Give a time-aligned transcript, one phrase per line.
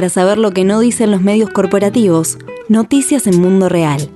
[0.00, 2.38] para saber lo que no dicen los medios corporativos.
[2.70, 4.08] Noticias en Mundo Real.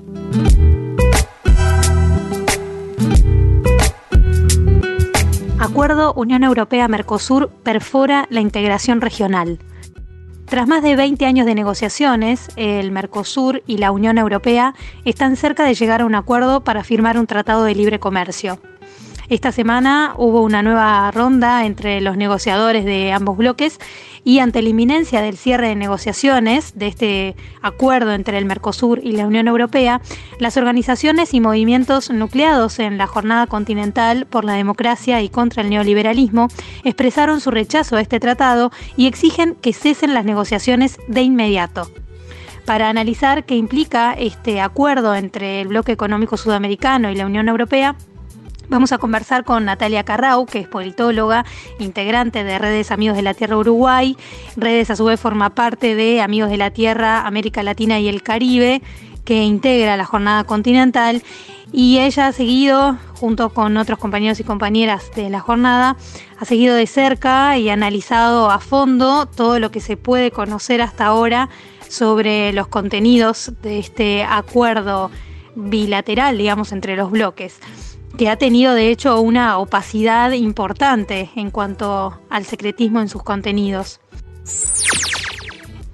[5.58, 9.58] Acuerdo Unión Europea-Mercosur perfora la integración regional.
[10.46, 14.74] Tras más de 20 años de negociaciones, el Mercosur y la Unión Europea
[15.04, 18.58] están cerca de llegar a un acuerdo para firmar un tratado de libre comercio.
[19.30, 23.78] Esta semana hubo una nueva ronda entre los negociadores de ambos bloques
[24.22, 29.12] y ante la inminencia del cierre de negociaciones de este acuerdo entre el Mercosur y
[29.12, 30.02] la Unión Europea,
[30.38, 35.70] las organizaciones y movimientos nucleados en la Jornada Continental por la Democracia y contra el
[35.70, 36.48] Neoliberalismo
[36.84, 41.90] expresaron su rechazo a este tratado y exigen que cesen las negociaciones de inmediato.
[42.66, 47.96] Para analizar qué implica este acuerdo entre el bloque económico sudamericano y la Unión Europea,
[48.68, 51.44] Vamos a conversar con Natalia Carrau, que es politóloga,
[51.78, 54.16] integrante de Redes Amigos de la Tierra Uruguay.
[54.56, 58.22] Redes a su vez forma parte de Amigos de la Tierra América Latina y el
[58.22, 58.80] Caribe,
[59.24, 61.22] que integra la jornada continental.
[61.72, 65.96] Y ella ha seguido, junto con otros compañeros y compañeras de la jornada,
[66.38, 71.06] ha seguido de cerca y analizado a fondo todo lo que se puede conocer hasta
[71.06, 71.50] ahora
[71.88, 75.10] sobre los contenidos de este acuerdo
[75.54, 77.60] bilateral, digamos, entre los bloques
[78.16, 84.00] que ha tenido de hecho una opacidad importante en cuanto al secretismo en sus contenidos.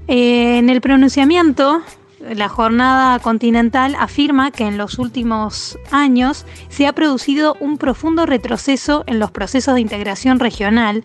[0.07, 1.83] En el pronunciamiento,
[2.21, 9.05] la jornada continental afirma que en los últimos años se ha producido un profundo retroceso
[9.07, 11.03] en los procesos de integración regional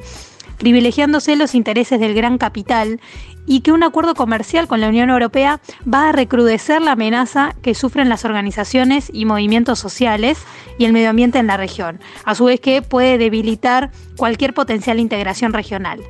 [0.58, 3.00] privilegiándose los intereses del gran capital
[3.46, 5.60] y que un acuerdo comercial con la Unión Europea
[5.92, 10.40] va a recrudecer la amenaza que sufren las organizaciones y movimientos sociales
[10.80, 15.00] y el medio ambiente en la región, a su vez que puede debilitar cualquier potencial
[15.00, 16.02] integración regional.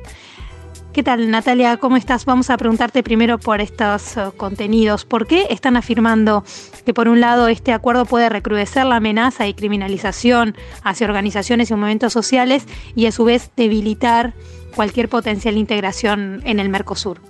[0.96, 1.76] ¿Qué tal, Natalia?
[1.76, 2.24] ¿Cómo estás?
[2.24, 5.04] Vamos a preguntarte primero por estos uh, contenidos.
[5.04, 6.42] ¿Por qué están afirmando
[6.86, 11.74] que, por un lado, este acuerdo puede recrudecer la amenaza y criminalización hacia organizaciones y
[11.74, 12.64] movimientos sociales
[12.94, 14.32] y, a su vez, debilitar
[14.74, 17.20] cualquier potencial integración en el Mercosur?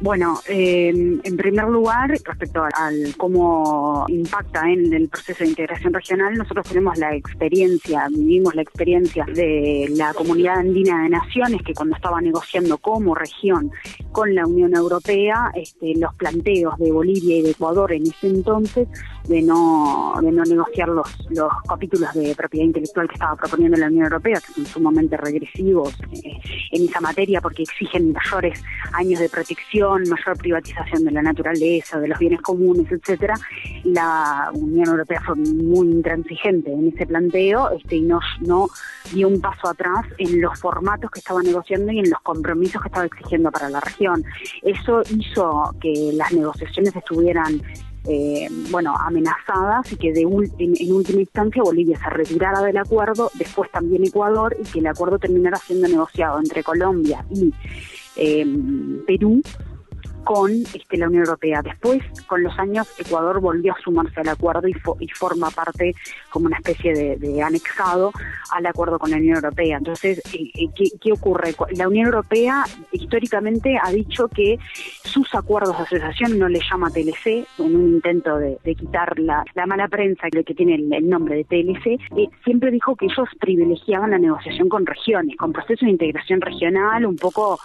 [0.00, 6.34] Bueno, eh, en primer lugar, respecto al cómo impacta en el proceso de integración regional,
[6.34, 11.96] nosotros tenemos la experiencia, vivimos la experiencia de la Comunidad Andina de Naciones, que cuando
[11.96, 13.72] estaba negociando como región
[14.12, 18.86] con la Unión Europea, este, los planteos de Bolivia y de Ecuador en ese entonces
[19.28, 23.88] de no, de no negociar los, los capítulos de propiedad intelectual que estaba proponiendo la
[23.88, 26.38] Unión Europea, que son sumamente regresivos eh,
[26.70, 32.08] en esa materia porque exigen mayores años de protección mayor privatización de la naturaleza, de
[32.08, 33.34] los bienes comunes, etcétera,
[33.84, 38.68] la Unión Europea fue muy intransigente en ese planteo este, y no, no
[39.12, 42.88] dio un paso atrás en los formatos que estaba negociando y en los compromisos que
[42.88, 44.24] estaba exigiendo para la región.
[44.62, 47.62] Eso hizo que las negociaciones estuvieran
[48.10, 53.70] eh, bueno, amenazadas y que de en, última instancia Bolivia se retirara del acuerdo, después
[53.70, 57.52] también Ecuador y que el acuerdo terminara siendo negociado entre Colombia y
[58.16, 58.46] eh,
[59.06, 59.42] Perú
[60.24, 61.62] con este, la Unión Europea.
[61.62, 64.74] Después, con los años, Ecuador volvió a sumarse al acuerdo y,
[65.08, 65.94] forma parte
[66.30, 68.12] como una especie de, anexado
[68.52, 69.78] al acuerdo con la Unión Europea.
[69.78, 71.54] Entonces, eh, eh, ¿qué, ocurre?
[71.72, 74.58] La Unión Europea históricamente ha dicho que
[75.02, 79.88] sus acuerdos de asociación no le llama TLC, en un intento de, quitar la, mala
[79.88, 84.68] prensa que, tiene el, nombre de TLC, eh, siempre dijo que ellos privilegiaban la negociación
[84.68, 87.58] con regiones, con procesos de integración regional, un poco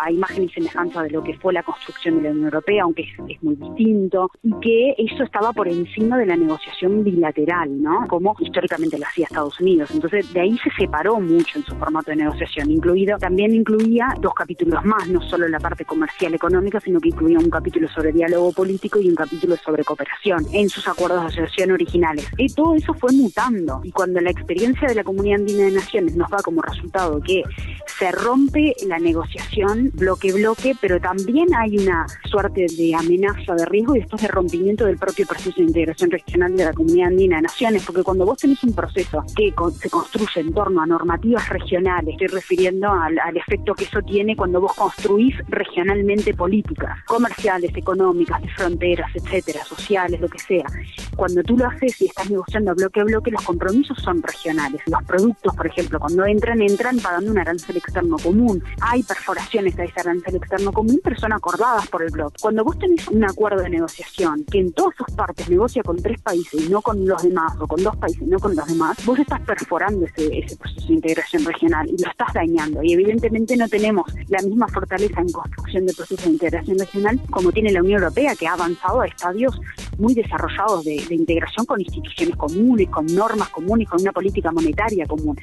[0.00, 3.02] a imagen y semejanza de lo que fue la construcción de la Unión Europea, aunque
[3.28, 8.06] es, muy distinto, y que eso estaba por encima de la negociación bilateral, ¿no?
[8.08, 9.90] Como históricamente lo hacía Estados Unidos.
[9.92, 14.34] Entonces, de ahí se separó mucho en su formato de negociación, incluido, también incluía dos
[14.34, 18.52] capítulos más, no solo la parte comercial económica, sino que incluía un capítulo sobre diálogo
[18.52, 22.28] político y un capítulo sobre cooperación en sus acuerdos de asociación originales.
[22.36, 26.16] Y todo eso fue mutando, y cuando la experiencia de la Comunidad Andina de Naciones
[26.16, 27.42] nos da como resultado que
[27.86, 31.87] se rompe la negociación bloque-bloque, pero también hay una
[32.24, 36.56] suerte de amenaza de riesgo y después de rompimiento del propio proceso de integración regional
[36.56, 40.40] de la comunidad andina de naciones, porque cuando vos tenés un proceso que se construye
[40.40, 45.34] en torno a normativas regionales, estoy refiriendo al, efecto que eso tiene cuando vos construís
[45.48, 50.64] regionalmente políticas, comerciales, económicas, de fronteras, etcétera, sociales, lo que sea.
[51.18, 54.80] Cuando tú lo haces y estás negociando bloque a bloque, los compromisos son regionales.
[54.86, 58.62] Los productos, por ejemplo, cuando entran, entran pagando un arancel externo común.
[58.80, 62.36] Hay perforaciones a ese arancel externo común, pero son acordadas por el bloque.
[62.40, 66.20] Cuando vos tenés un acuerdo de negociación que en todas sus partes negocia con tres
[66.22, 68.96] países y no con los demás, o con dos países y no con los demás,
[69.04, 72.80] vos estás perforando ese, ese proceso de integración regional y lo estás dañando.
[72.84, 77.50] Y evidentemente no tenemos la misma fortaleza en construcción de procesos de integración regional como
[77.50, 79.60] tiene la Unión Europea, que ha avanzado a estadios
[79.98, 85.36] muy desarrollados de, integración con instituciones comunes, con normas comunes, con una política monetaria común.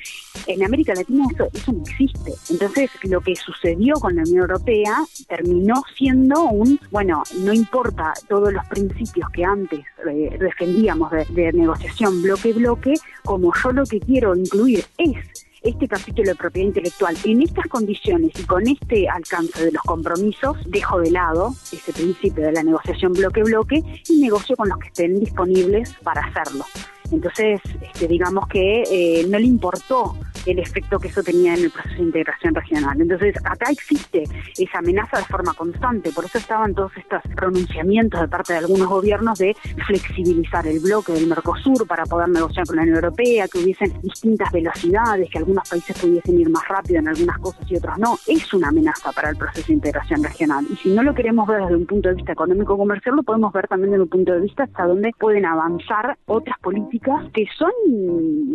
[0.47, 2.33] En América Latina eso, eso no existe.
[2.49, 4.97] Entonces, lo que sucedió con la Unión Europea
[5.27, 9.79] terminó siendo un, bueno, no importa todos los principios que antes
[10.09, 16.29] eh, defendíamos de, de negociación bloque-bloque, como yo lo que quiero incluir es este capítulo
[16.29, 21.11] de propiedad intelectual en estas condiciones y con este alcance de los compromisos, dejo de
[21.11, 26.21] lado ese principio de la negociación bloque-bloque y negocio con los que estén disponibles para
[26.21, 26.65] hacerlo.
[27.11, 30.15] Entonces, este, digamos que eh, no le importó
[30.45, 33.01] el efecto que eso tenía en el proceso de integración regional.
[33.01, 34.23] Entonces, acá existe
[34.57, 38.87] esa amenaza de forma constante, por eso estaban todos estos pronunciamientos de parte de algunos
[38.87, 39.55] gobiernos de
[39.87, 44.51] flexibilizar el bloque del Mercosur para poder negociar con la Unión Europea, que hubiesen distintas
[44.51, 48.17] velocidades, que algunos países pudiesen ir más rápido en algunas cosas y otros no.
[48.27, 50.65] Es una amenaza para el proceso de integración regional.
[50.71, 53.67] Y si no lo queremos ver desde un punto de vista económico-comercial, lo podemos ver
[53.67, 57.71] también desde un punto de vista hasta dónde pueden avanzar otras políticas que son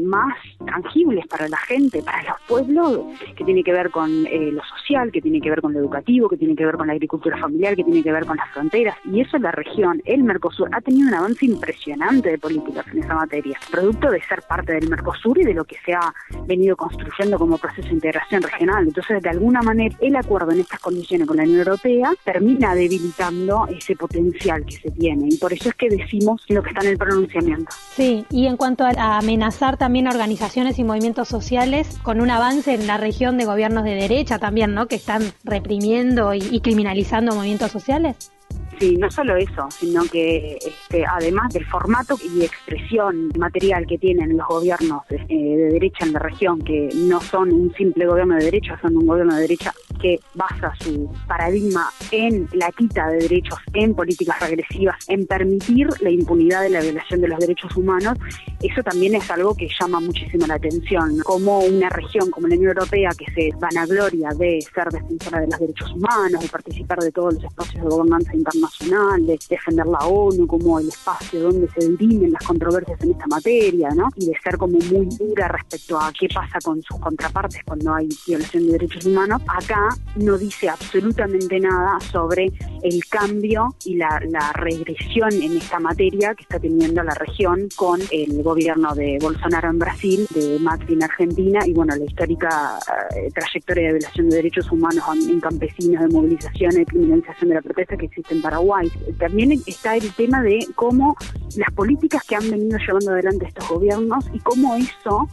[0.04, 3.00] más tangibles para la gente para los pueblos,
[3.36, 6.28] que tiene que ver con eh, lo social, que tiene que ver con lo educativo,
[6.28, 8.96] que tiene que ver con la agricultura familiar, que tiene que ver con las fronteras.
[9.04, 13.14] Y eso la región, el Mercosur, ha tenido un avance impresionante de políticas en esa
[13.14, 16.12] materia, producto de ser parte del Mercosur y de lo que se ha
[16.46, 18.84] venido construyendo como proceso de integración regional.
[18.86, 23.66] Entonces, de alguna manera, el acuerdo en estas condiciones con la Unión Europea termina debilitando
[23.68, 25.28] ese potencial que se tiene.
[25.30, 27.70] Y por eso es que decimos lo que está en el pronunciamiento.
[27.94, 32.86] Sí, y en cuanto a amenazar también organizaciones y movimientos sociales, con un avance en
[32.86, 34.86] la región de gobiernos de derecha también, ¿no?
[34.86, 38.32] Que están reprimiendo y, criminalizando movimientos sociales.
[38.78, 44.36] Sí, no solo eso, sino que este, además del formato y expresión material que tienen
[44.36, 48.44] los gobiernos eh, de derecha en la región, que no son un simple gobierno de
[48.44, 53.58] derecha, son un gobierno de derecha que basa su paradigma en la quita de derechos,
[53.74, 58.18] en políticas regresivas, en permitir la impunidad de la violación de los derechos humanos,
[58.62, 61.18] eso también es algo que llama muchísimo la atención.
[61.20, 65.60] Como una región como la Unión Europea, que se vanagloria de ser defensora de los
[65.60, 70.46] derechos humanos, de participar de todos los espacios de gobernanza internacional, de defender la ONU
[70.46, 74.08] como el espacio donde se dirimen las controversias en esta materia, ¿no?
[74.16, 78.08] Y de ser como muy dura respecto a qué pasa con sus contrapartes cuando hay
[78.26, 82.52] violación de derechos humanos, acá no dice absolutamente nada sobre
[82.82, 84.20] el cambio y la,
[84.54, 89.78] regresión en esta materia que está teniendo la región con el gobierno de Bolsonaro en
[89.78, 92.78] Brasil, de Macri en Argentina y bueno, la histórica
[93.14, 97.62] eh, trayectoria de violación de derechos humanos en, campesinos, de movilización, de criminalización de la
[97.62, 98.90] protesta que existe en Paraguay.
[99.18, 101.16] También está el tema de cómo
[101.56, 105.28] las políticas que han venido llevando adelante estos gobiernos y cómo eso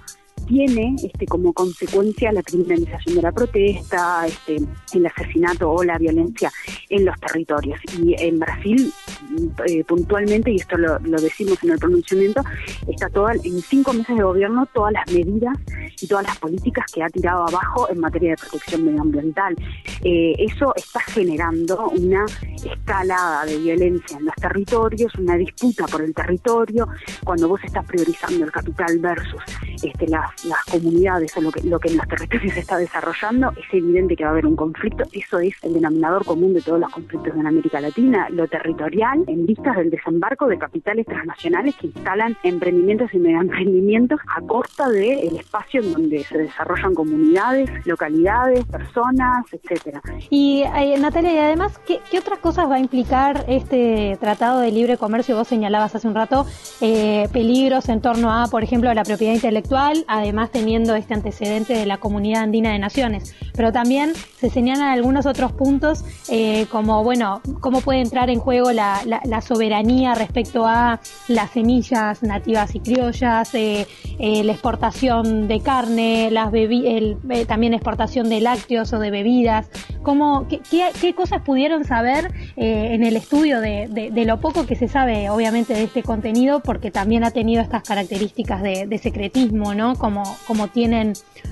[0.47, 4.57] tiene este, como consecuencia la criminalización de la protesta, este,
[4.94, 6.51] el asesinato o la violencia
[6.89, 7.79] en los territorios.
[7.99, 8.91] Y en Brasil,
[9.67, 12.41] eh, puntualmente, y esto lo, decimos en el pronunciamiento,
[12.88, 15.57] está toda, en cinco meses de gobierno todas las medidas
[16.01, 19.55] y todas las políticas que ha tirado abajo en materia de protección medioambiental.
[20.03, 22.25] Eh, eso está generando una
[22.63, 26.88] escalada de violencia en los territorios, una disputa por el territorio,
[27.23, 29.41] cuando vos estás priorizando el capital versus
[29.83, 33.51] este, las las comunidades o lo que, lo que en los territorios se está desarrollando,
[33.51, 35.04] es evidente que va a haber un conflicto.
[35.11, 39.45] Eso es el denominador común de todos los conflictos en América Latina, lo territorial, en
[39.45, 45.35] vistas del desembarco de capitales transnacionales que instalan emprendimientos y mega emprendimientos a costa del
[45.37, 50.01] espacio en donde se desarrollan comunidades, localidades, personas, etcétera.
[50.30, 54.97] Y eh, Natalia, y además, ¿qué, otras cosas va a implicar este tratado de libre
[54.97, 55.35] comercio?
[55.35, 56.45] Vos señalabas hace un rato
[56.81, 59.67] eh, peligros en torno a, por ejemplo, la propiedad intelectual,
[60.07, 63.36] además teniendo este antecedente de la Comunidad Andina de Naciones.
[63.54, 68.71] Pero también se señalan algunos otros puntos eh, como, bueno, cómo puede entrar en juego
[68.71, 69.02] la,
[69.42, 73.88] soberanía respecto a las semillas nativas y criollas, eh,
[74.19, 79.69] eh, la exportación de carne, las el, también exportación de lácteos o de bebidas.
[80.07, 85.30] ¿Cómo, qué, cosas pudieron saber en el estudio de, de, lo poco que se sabe,
[85.30, 86.61] obviamente, de este contenido?
[86.61, 89.97] Porque también ha tenido estas características de, de secretismo, ¿no?
[89.97, 91.11] Como como, tienen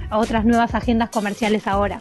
[0.10, 2.00] otras nuevas agendas comerciales ahora.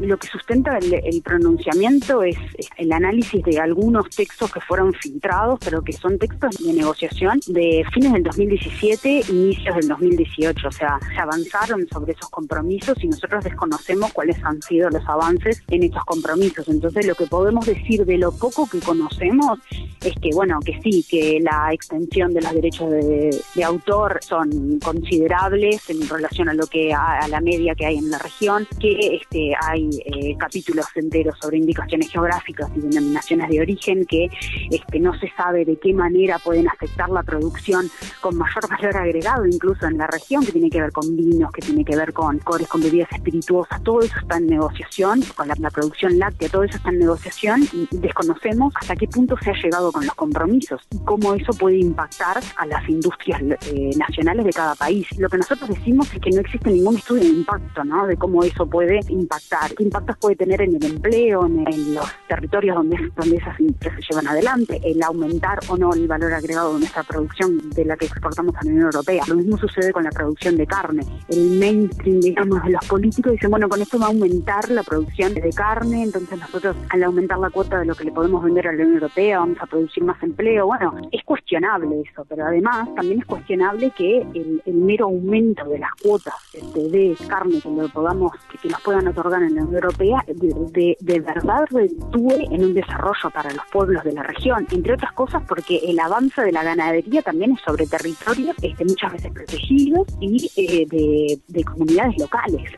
[0.00, 2.36] Lo que sustenta el, pronunciamiento es,
[2.76, 7.84] el análisis de algunos textos que fueron filtrados, pero que son textos de negociación de
[7.92, 10.68] fines del 2017, inicios del 2018.
[10.68, 15.62] O sea, se avanzaron sobre esos compromisos y nosotros desconocemos cuáles han sido los avances
[15.68, 16.68] en estos compromisos.
[16.68, 19.58] Entonces, lo que podemos decir de lo poco que conocemos
[20.02, 25.88] es que, bueno, que sí, que la extensión de los derechos de, autor son considerables
[25.88, 29.54] en relación a lo que a, la media que hay en la región, que este,
[29.58, 34.28] hay eh, capítulos enteros sobre indicaciones geográficas y denominaciones de origen que
[34.70, 39.46] este, no se sabe de qué manera pueden afectar la producción con mayor valor agregado
[39.46, 42.38] incluso en la región, que tiene que ver con vinos, que tiene que ver con
[42.38, 46.76] cores, con bebidas espirituosas, todo eso está en negociación, con la, producción láctea, todo eso
[46.76, 50.98] está en negociación y desconocemos hasta qué punto se ha llegado con los compromisos y
[51.04, 55.06] cómo eso puede impactar a las industrias eh, nacionales de cada país.
[55.18, 58.06] Lo que nosotros decimos es que no existe ningún estudio de impacto, ¿no?
[58.06, 62.76] De cómo eso puede impactar, qué impactos puede tener en el empleo, en, los territorios
[62.76, 66.80] donde, donde esas empresas se llevan adelante, el aumentar o no el valor agregado de
[66.80, 69.24] nuestra producción de la que exportamos a la Unión Europea.
[69.28, 71.02] Lo mismo sucede con la producción de carne.
[71.28, 75.34] El mainstream, digamos, de los políticos dicen, bueno, con esto va a aumentar la producción
[75.34, 78.72] de carne, entonces nosotros al aumentar la cuota de lo que le podemos vender a
[78.72, 80.66] la Unión Europea vamos a producir más empleo.
[80.66, 85.90] Bueno, es cuestionable eso, pero además también es cuestionable que el, mero aumento de las
[86.02, 91.20] cuotas este, de carne que, lo podamos, que nos puedan otorgar en la Europea de,
[91.20, 95.80] verdad reditúe en un desarrollo para los pueblos de la región, entre otras cosas porque
[95.84, 100.86] el avance de la ganadería también es sobre territorios este, muchas veces protegidos y eh,
[100.88, 102.72] de, de comunidades locales.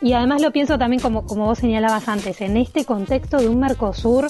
[0.00, 3.60] Y además lo pienso también como, como vos señalabas antes, en este contexto de un
[3.60, 4.26] Mercosur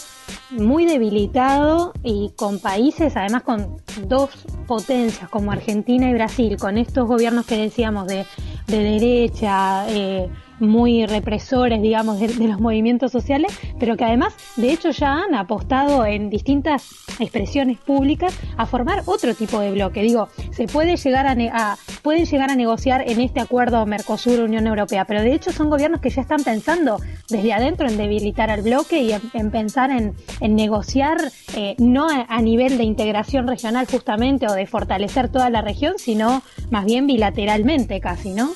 [0.51, 4.31] muy debilitado y con países, además con dos
[4.69, 8.25] potencias como Argentina y Brasil, con estos gobiernos que decíamos de,
[8.69, 10.29] de derecha, eh,
[10.69, 16.05] muy represores, digamos, de, los movimientos sociales, pero que además, de hecho, ya han apostado
[16.07, 20.03] en distintas expresiones públicas a formar otro tipo de bloque.
[20.03, 25.23] Digo, se puede llegar a, pueden llegar a negociar en este acuerdo Mercosur-Unión Europea, pero
[25.23, 29.13] de hecho son gobiernos que ya están pensando desde adentro en debilitar al bloque y
[29.13, 30.15] en, pensar en,
[30.55, 31.19] negociar
[31.57, 36.43] eh, no a nivel de integración regional justamente o de fortalecer toda la región, sino
[36.71, 38.51] más bien bilateralmente casi, ¿no?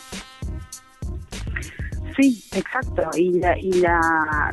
[2.19, 3.11] Sí, exacto.
[3.17, 4.51] Y la, y la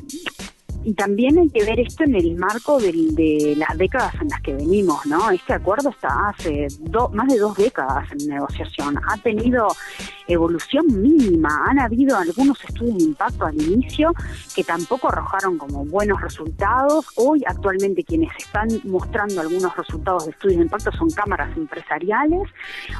[0.86, 4.54] y también hay que ver esto en el marco de las décadas en las que
[4.54, 5.32] venimos, ¿no?
[5.32, 6.68] Este acuerdo está hace
[7.12, 9.00] más de dos décadas en negociación.
[9.10, 9.68] Ha tenido
[10.28, 11.66] evolución mínima.
[11.68, 14.14] Han habido algunos estudios de impacto al inicio
[14.56, 17.06] que tampoco arrojaron como buenos resultados.
[17.16, 22.50] Hoy actualmente quienes están mostrando algunos resultados de estudios de impacto son cámaras empresariales,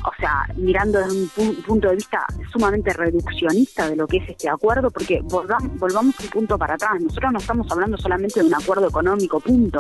[0.06, 4.50] o sea, mirando desde un punto de vista sumamente reduccionista de lo que es este
[4.50, 6.92] acuerdo, porque volvamos, un punto para atrás.
[7.00, 9.80] Nosotros no estamos hablando solamente de un acuerdo económico, punto.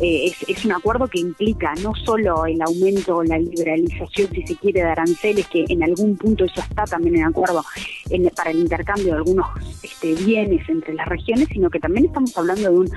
[0.00, 4.56] Eh, es, un acuerdo que implica no solo el aumento o la liberalización, si se
[4.56, 7.64] quiere, de aranceles, que en algún punto eso está también en acuerdo
[8.36, 9.46] para el intercambio de algunos
[9.82, 12.90] este, bienes entre las regiones, sino que también estamos hablando de un,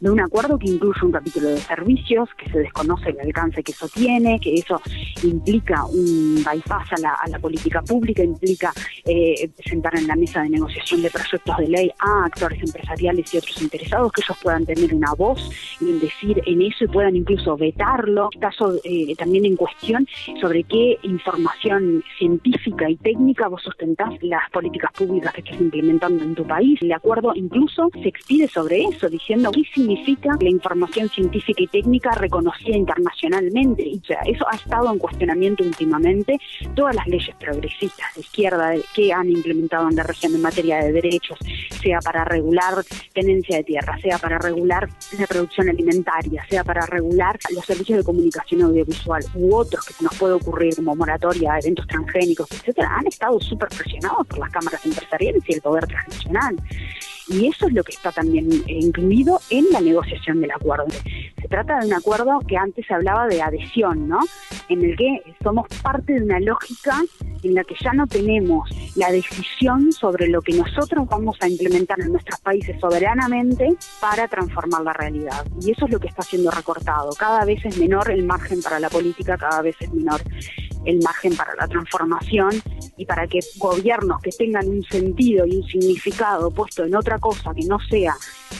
[0.00, 3.72] de un acuerdo que incluye un capítulo de servicios, que se desconoce el alcance que
[3.72, 4.80] eso tiene, que eso
[5.22, 8.72] implica un bypass a la, política pública, implica
[9.04, 13.38] eh, presentar en la mesa de negociación de proyectos de ley a actores empresariales y
[13.38, 15.40] otros interesados, que ellos puedan tener una voz
[15.80, 18.30] y decir en eso y puedan incluso vetarlo.
[18.40, 20.06] Caso eh, también en cuestión
[20.40, 24.61] sobre qué información científica y técnica vos sustentás las políticas
[24.92, 26.78] públicas que estás implementando en tu país.
[26.82, 32.10] El acuerdo incluso se expide sobre eso, diciendo qué significa la información científica y técnica
[32.12, 33.82] reconocida internacionalmente.
[33.82, 36.38] Y eso ha estado en cuestionamiento últimamente.
[36.74, 40.92] Todas las leyes progresistas de izquierda que han implementado en la región en materia de
[40.92, 41.38] derechos,
[41.82, 44.88] sea para regular tenencia de tierra, sea para regular
[45.18, 50.04] la producción alimentaria, sea para regular los servicios de comunicación audiovisual u otros que se
[50.04, 54.84] nos puede ocurrir como moratoria, eventos transgénicos, etcétera, han estado súper presionados por las cámaras
[54.86, 56.56] empresariales y el poder transnacional.
[57.28, 60.86] Y eso es lo que está también incluido en la negociación del acuerdo.
[61.40, 64.20] Se trata de un acuerdo que antes se hablaba de adhesión, ¿no?
[64.68, 67.00] En el que somos parte de una lógica
[67.42, 72.00] en la que ya no tenemos la decisión sobre lo que nosotros vamos a implementar
[72.00, 75.44] en nuestros países soberanamente para transformar la realidad.
[75.60, 77.10] Y eso es lo que está siendo recortado.
[77.18, 80.20] Cada vez es menor el margen para la política, cada vez es menor
[80.84, 82.50] el margen para la transformación
[82.96, 87.52] y para que gobiernos que tengan un sentido y un significado puesto en otra cosa
[87.54, 88.14] que no sea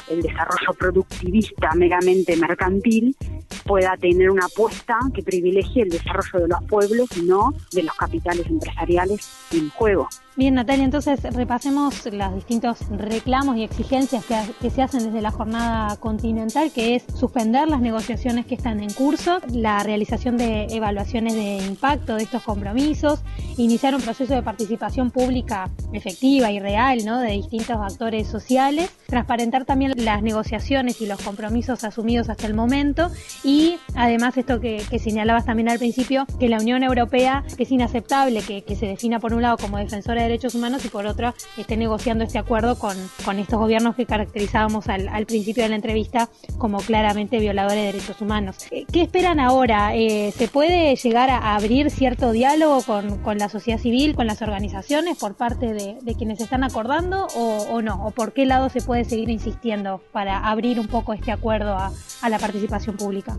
[0.08, 3.16] el desarrollo productivista meramente mercantil
[3.64, 7.94] pueda tener una apuesta que privilegie el desarrollo de los pueblos y no de los
[7.94, 10.08] capitales empresariales en juego.
[10.34, 14.24] Bien, Natalia, entonces repasemos los distintos reclamos y exigencias
[14.62, 18.90] que, se hacen desde la jornada continental, que es suspender las negociaciones que están en
[18.94, 23.20] curso, la realización de evaluaciones de impacto de estos compromisos,
[23.58, 27.20] iniciar un proceso de participación pública efectiva y real ¿no?
[27.20, 33.10] de distintos actores sociales, transparentar también las negociaciones y los compromisos asumidos hasta el momento
[33.44, 38.40] y además esto que, señalabas también al principio, que la Unión Europea, que es inaceptable
[38.40, 41.76] que, que se defina por un lado como defensora derechos humanos y por otra esté
[41.76, 46.28] negociando este acuerdo con, con estos gobiernos que caracterizábamos al, al, principio de la entrevista
[46.58, 48.56] como claramente violadores de derechos humanos.
[48.70, 49.94] Eh, ¿Qué esperan ahora?
[49.94, 54.42] Eh, ¿Se puede llegar a abrir cierto diálogo con, con, la sociedad civil, con las
[54.42, 58.06] organizaciones por parte de, de quienes están acordando o, no?
[58.06, 62.28] ¿O por qué lado se puede seguir insistiendo para abrir un poco este acuerdo a
[62.28, 63.36] la participación pública?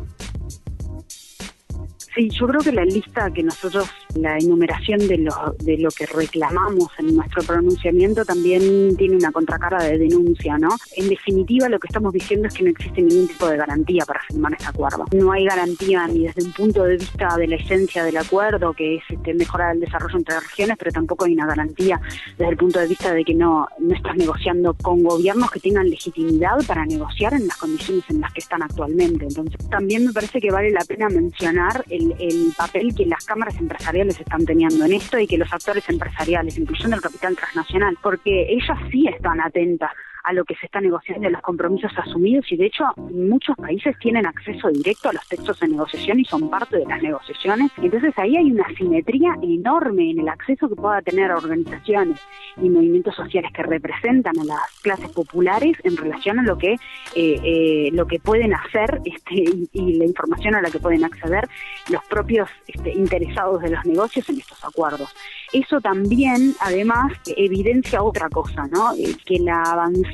[2.15, 6.05] Sí, yo creo que la lista que nosotros, la enumeración de lo, de lo que
[6.05, 10.69] reclamamos en nuestro pronunciamiento también tiene una contracara de denuncia, ¿no?
[10.95, 14.21] En definitiva, lo que estamos diciendo es que no existe ningún tipo de garantía para
[14.21, 15.05] firmar este acuerdo.
[15.13, 18.95] No hay garantía ni desde un punto de vista de la esencia del acuerdo, que
[18.95, 21.99] es este, mejorar el desarrollo entre regiones, pero tampoco hay una garantía
[22.37, 25.89] desde el punto de vista de que no, no estás negociando con gobiernos que tengan
[25.89, 29.25] legitimidad para negociar en las condiciones en las que están actualmente.
[29.25, 33.55] Entonces, también me parece que vale la pena mencionar el el, papel que las cámaras
[33.57, 38.47] empresariales están teniendo en esto y que los actores empresariales, incluyendo el capital transnacional, porque
[38.49, 39.91] ellas sí están atentas
[40.23, 43.97] a lo que se está negociando, a los compromisos asumidos y de hecho muchos países
[43.99, 47.71] tienen acceso directo a los textos de negociación y son parte de las negociaciones.
[47.81, 52.19] Entonces ahí hay una simetría enorme en el acceso que pueda tener organizaciones
[52.61, 57.39] y movimientos sociales que representan a las clases populares en relación a lo que eh,
[57.43, 61.47] eh, lo que pueden hacer este, y, la información a la que pueden acceder
[61.89, 65.13] los propios este, interesados de los negocios en estos acuerdos.
[65.51, 68.93] Eso también, además, evidencia otra cosa, ¿no?
[68.93, 70.12] Eh, que la avanzada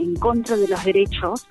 [0.00, 1.46] en contra de los derechos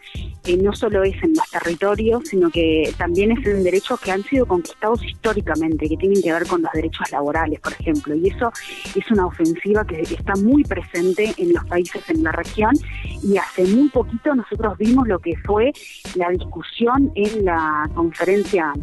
[0.62, 4.46] no solo es en los territorios, sino que también es en derechos que han sido
[4.46, 8.14] conquistados históricamente, que tienen que ver con los derechos laborales, por ejemplo.
[8.16, 8.52] Y eso
[8.94, 12.74] es una ofensiva que está muy presente en los países en la región
[13.22, 15.72] y hace muy poquito nosotros vimos lo que fue
[16.16, 18.74] la discusión en la conferencia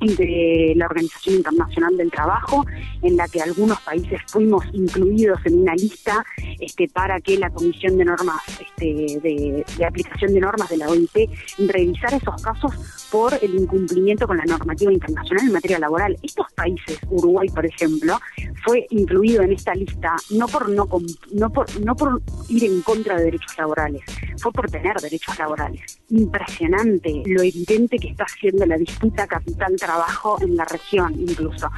[0.00, 2.64] de la Organización Internacional del Trabajo,
[3.02, 6.24] en la que algunos países fuimos incluidos en una lista
[6.60, 11.30] este, para que la Comisión de Normas este, de, aplicación de normas de la OIT
[11.58, 12.72] revisara esos casos
[13.10, 16.16] por el incumplimiento con la normativa internacional en materia laboral.
[16.22, 18.18] Estos países, Uruguay por ejemplo,
[18.64, 20.88] fue incluido en esta lista no por no,
[21.32, 24.02] no por no por ir en contra de derechos laborales,
[24.38, 26.00] fue por tener derechos laborales.
[26.10, 31.70] Impresionante lo evidente que está haciendo la disputa capital trabajo en la región incluso.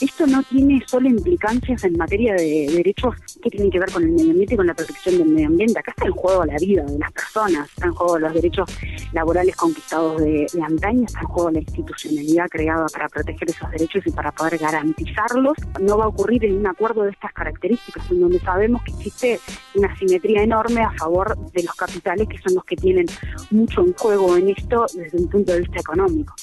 [0.00, 4.10] Esto no tiene solo implicancias en materia de derechos que tienen que ver con el
[4.10, 5.78] medio ambiente y con la protección del medio ambiente.
[5.80, 8.70] Acá está en juego la vida de las personas, está en juego los derechos
[9.12, 14.06] laborales conquistados de, de antaño, está en juego la institucionalidad creada para proteger esos derechos
[14.06, 15.56] y para poder garantizarlos.
[15.80, 19.40] No va a ocurrir en un acuerdo de estas características, en donde sabemos que existe
[19.74, 23.06] una simetría enorme a favor de los capitales, que son los que tienen
[23.50, 26.34] mucho en juego en esto desde un punto de vista económico.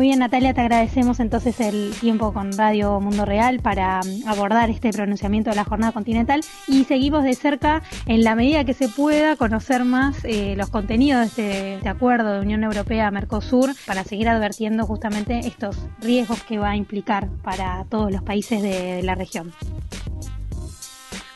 [0.00, 4.70] Muy bien, Natalia, te agradecemos entonces el tiempo con Radio Mundo Real para mm, abordar
[4.70, 8.88] este pronunciamiento de la jornada continental y seguimos de cerca, en la medida que se
[8.88, 14.86] pueda, conocer más eh, los contenidos de este, acuerdo de Unión Europea-Mercosur para seguir advirtiendo
[14.86, 19.52] justamente estos riesgos que va a implicar para todos los países de la región.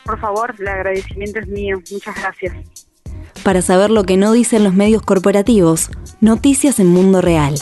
[0.06, 1.82] Por favor, el agradecimiento es mío.
[1.92, 2.56] Muchas gracias.
[3.42, 5.90] Para saber lo que no dicen los medios corporativos,
[6.22, 7.56] noticias en Mundo Real.